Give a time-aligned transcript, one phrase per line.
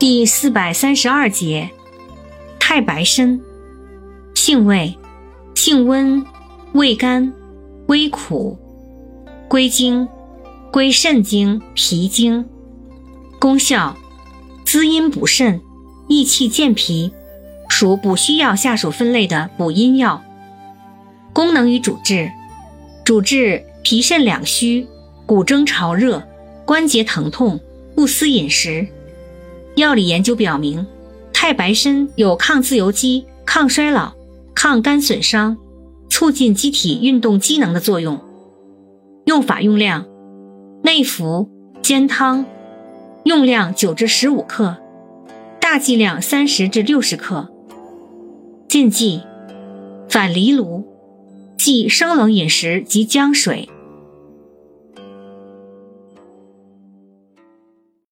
[0.00, 1.68] 第四百三十二节，
[2.58, 3.38] 太白参，
[4.34, 4.96] 性味，
[5.54, 6.24] 性温，
[6.72, 7.34] 味甘，
[7.86, 8.58] 微苦，
[9.46, 10.08] 归经，
[10.72, 12.46] 归肾经、脾经。
[13.38, 13.94] 功效，
[14.64, 15.60] 滋阴补肾，
[16.08, 17.12] 益气健脾，
[17.68, 20.24] 属补虚药下属分类的补阴药。
[21.34, 22.30] 功能与主治，
[23.04, 24.86] 主治脾肾两虚、
[25.26, 26.26] 骨蒸潮热、
[26.64, 27.60] 关节疼痛，
[27.94, 28.88] 不思饮食。
[29.76, 30.86] 药理研究表明，
[31.32, 34.12] 太白参有抗自由基、抗衰老、
[34.54, 35.56] 抗肝损伤、
[36.08, 38.20] 促进机体运动机能的作用。
[39.26, 40.06] 用法用量：
[40.82, 41.48] 内服，
[41.82, 42.44] 煎汤，
[43.24, 44.76] 用量九至十五克，
[45.60, 47.48] 大剂量三十至六十克。
[48.68, 49.22] 禁忌：
[50.08, 50.84] 反藜芦，
[51.56, 53.68] 忌生冷饮食及姜水。